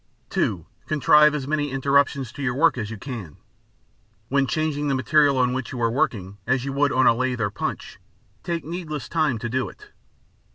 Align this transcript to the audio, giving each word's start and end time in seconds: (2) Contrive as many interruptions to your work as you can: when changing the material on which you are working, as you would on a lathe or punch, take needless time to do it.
(2) 0.31 0.65
Contrive 0.87 1.35
as 1.35 1.47
many 1.47 1.69
interruptions 1.69 2.31
to 2.31 2.41
your 2.41 2.55
work 2.55 2.75
as 2.75 2.89
you 2.89 2.97
can: 2.97 3.37
when 4.29 4.47
changing 4.47 4.87
the 4.87 4.95
material 4.95 5.37
on 5.37 5.53
which 5.53 5.71
you 5.71 5.79
are 5.79 5.91
working, 5.91 6.39
as 6.47 6.65
you 6.65 6.73
would 6.73 6.91
on 6.91 7.05
a 7.05 7.13
lathe 7.13 7.39
or 7.39 7.51
punch, 7.51 7.99
take 8.41 8.65
needless 8.65 9.07
time 9.07 9.37
to 9.37 9.47
do 9.47 9.69
it. 9.69 9.91